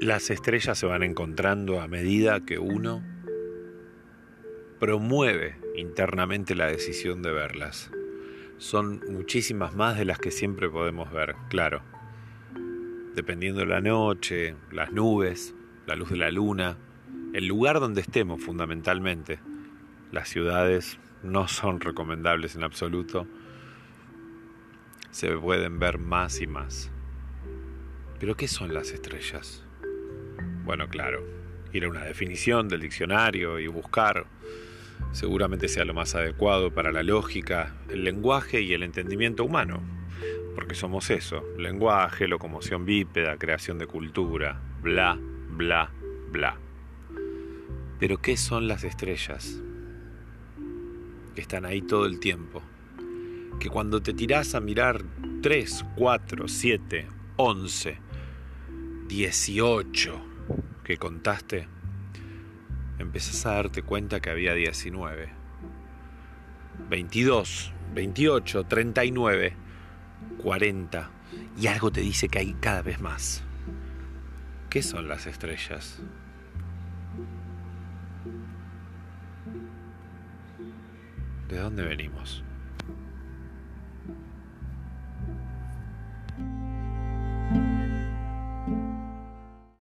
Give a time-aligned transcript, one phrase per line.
[0.00, 3.02] Las estrellas se van encontrando a medida que uno
[4.78, 7.90] promueve internamente la decisión de verlas.
[8.58, 11.80] Son muchísimas más de las que siempre podemos ver, claro.
[13.14, 15.54] Dependiendo de la noche, las nubes,
[15.86, 16.76] la luz de la luna,
[17.32, 19.38] el lugar donde estemos fundamentalmente.
[20.12, 23.26] Las ciudades no son recomendables en absoluto.
[25.10, 26.90] Se pueden ver más y más.
[28.20, 29.65] Pero ¿qué son las estrellas?
[30.66, 31.24] Bueno, claro,
[31.72, 34.26] ir a una definición del diccionario y buscar
[35.12, 39.80] seguramente sea lo más adecuado para la lógica, el lenguaje y el entendimiento humano,
[40.56, 45.16] porque somos eso, lenguaje, locomoción bípeda, creación de cultura, bla,
[45.50, 45.92] bla,
[46.32, 46.58] bla.
[48.00, 49.62] Pero ¿qué son las estrellas?
[51.36, 52.60] Que están ahí todo el tiempo.
[53.60, 55.04] Que cuando te tirás a mirar
[55.42, 57.98] 3, 4, 7, 11,
[59.06, 60.35] 18
[60.86, 61.66] que contaste,
[63.00, 65.28] empezás a darte cuenta que había 19,
[66.88, 69.56] 22, 28, 39,
[70.38, 71.10] 40
[71.58, 73.42] y algo te dice que hay cada vez más.
[74.70, 75.98] ¿Qué son las estrellas?
[81.48, 82.44] ¿De dónde venimos?